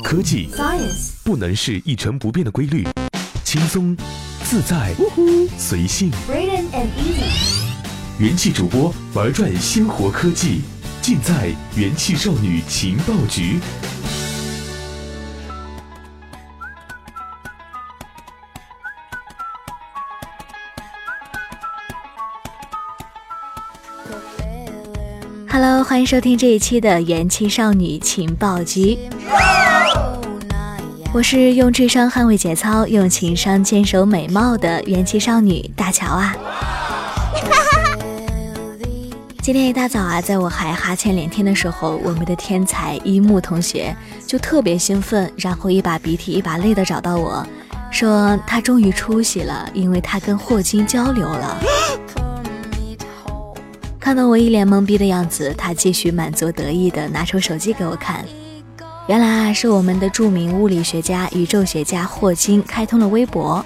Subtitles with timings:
[0.00, 2.86] 科技 Science 不能是一成不变的规律，
[3.44, 3.96] 轻松、
[4.44, 4.94] 自在、
[5.58, 6.10] 随性。
[6.28, 10.62] And Easy 元气主播玩转鲜活科技，
[11.00, 13.58] 尽在元气少女情报局。
[25.48, 28.98] Hello，欢迎收听这一期的元气少女情报局。
[31.14, 36.34] 我是用智商捍卫节操，用情商坚守美貌的元气少女大乔啊。
[39.42, 43.94] 今天一大早啊，在我还哈欠连天的时候，我们的天才一木同学
[44.26, 47.46] 就特别兴奋，然后一把鼻涕一把泪的找到我，
[47.90, 51.58] 说他终于出息了，因为他跟霍金交流了。
[54.00, 58.24] 看到我一脸懵逼的样子，他继续满足得意的拿出手机给我看。
[59.08, 63.64] 原来啊，是我们的著名物理学家、宇宙学家霍金开通了微博。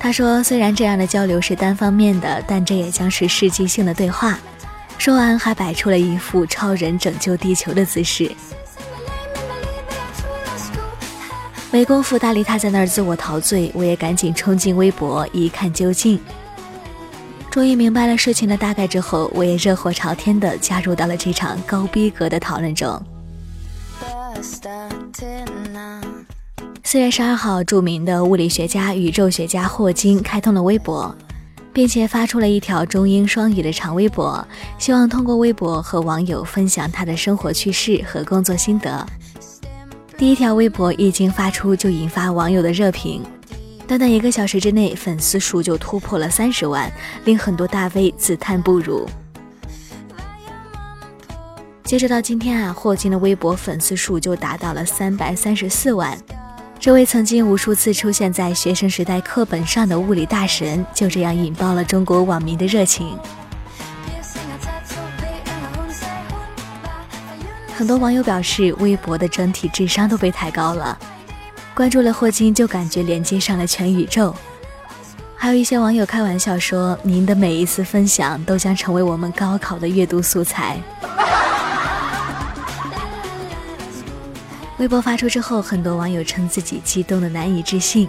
[0.00, 4.38] 他说，虽然这样的交流是单方面的，但这也将是世纪性的对话。
[4.98, 8.30] 说完，还摆出了一副超人拯救地球的姿势。
[11.70, 16.18] 没工夫搭理他在那儿自我陶醉，我也赶紧冲进微博一看究竟。
[17.48, 23.00] 终于明白了事情的大概之后，我也热火朝天地加入到了这场高逼格的讨论中。
[26.82, 31.14] 四月十二号，著名的物理学家、宇宙学家霍金开通了微博，
[31.72, 34.46] 并且发出了一条中英双语的长微博，
[34.78, 39.06] 希望通过微博和网友分享他的生活趣事和工作心得。
[40.18, 43.22] 第一条微博一经发出，就引发网友的热评。
[43.88, 46.90] 短短一个小时之内，粉丝数就突破了三十万，
[47.24, 49.08] 令很多大 V 自叹不如。
[51.86, 56.18] 截止到今天啊，霍金的微博粉丝数就达到了三百三十四万。
[56.80, 63.16] 这位曾经无数次出现在学生时代课本上的物理大神，就这样引爆了中国网民的热情。
[67.76, 70.98] 很多网友表示，微博的整体智商都被抬高了。
[71.72, 74.34] 关注了霍金，就感觉连接上了全宇宙。
[75.36, 80.76] 还有一些网友开玩笑说：“您的每一次分享都将成为我们高考的阅读素材。”
[84.78, 88.06] 微博发出之后，很多网友称自己激动的难以置信。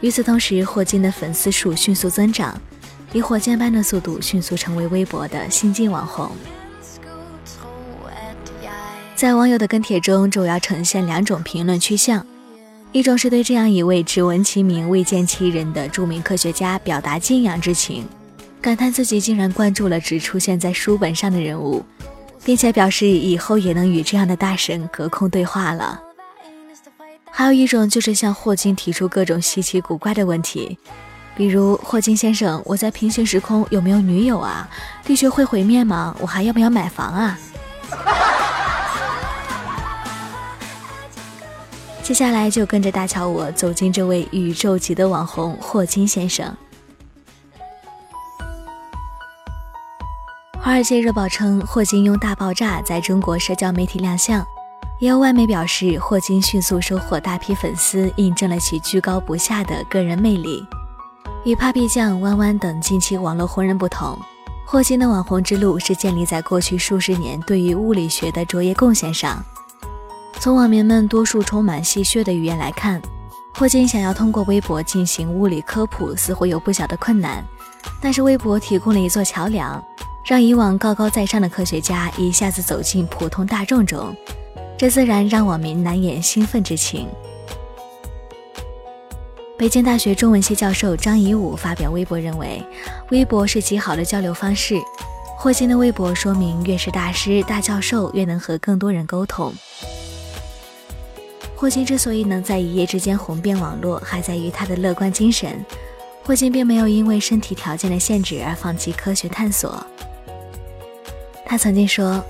[0.00, 2.60] 与此同时，霍金的粉丝数迅速增长，
[3.12, 6.30] 以火箭般的速度迅速成为微博的新晋网红。
[9.14, 12.26] 在网友的跟帖中，主要呈现两种评论趋向。
[12.90, 18.04] 一种是对这样一位只闻其名未见其人的著名科学家表达敬仰之情，
[18.60, 21.84] 感叹自己竟然关注了只出现在书本上的人物，
[22.44, 26.00] 并且表示以后也能与这样的大神隔空对话了。
[27.30, 30.76] 还有一种就是向霍金提出各种稀奇古怪的问题，
[31.36, 34.68] 比如霍金先生，我在平行时空有没有女友啊？
[35.04, 36.14] 地球会毁灭吗？
[36.20, 37.38] 我还要不要买房啊？
[42.02, 46.54] 接下来就跟着大乔我走进这位宇宙级的网红霍金先生。
[50.64, 54.46] 华尔街日报称，霍金用大爆炸在中国社交媒体亮相，
[55.00, 60.64] 也有外媒表示，霍金迅速收获大批粉丝，印证了其居高不下的个人魅力。
[61.44, 64.16] 与 Papi 酱、弯弯等近期网络红人不同，
[64.64, 69.44] 霍金的网红之路是建立在过去数十年对于物理学的卓越贡献上。
[70.38, 73.02] 从网民们多数充满戏谑的语言来看，
[73.52, 77.44] 霍金想要通过微博进行物理科普，似乎有不小的困难。
[78.00, 79.82] 但是微博提供了一座桥梁，
[80.24, 84.14] 让以往高高在上的科学家一下子走进普通大众中，
[84.78, 87.08] 这自然让网民难掩兴奋之情。
[89.58, 92.64] 北京大学中文系教授张颐武发表微博认为，
[93.10, 94.80] 微博是极好的交流方式。
[95.36, 99.52] 霍金的微博说明，越是大师、大教授，越能和更多人沟通。
[101.56, 105.64] 霍金之所以能在一夜之间红遍网络，还在于他的乐观精神。
[106.24, 109.84] 霍金并没有因为身体条件的限制而放弃科学探索。
[111.52, 112.24] 他曾经说：“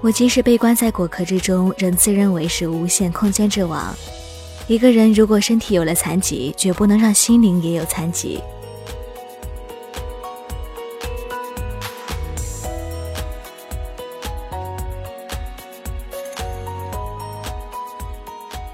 [0.00, 3.92] 我即使被关在果壳之中，仍自认为是无限空间之王。
[4.68, 8.40] 一个人如果身体有了残疾，绝不能让心灵也有残疾。”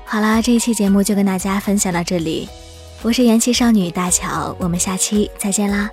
[0.04, 2.46] 好啦，这一期节目就跟大家分享到这里，
[3.00, 5.88] 我是元气少女大乔，我们下期再见啦。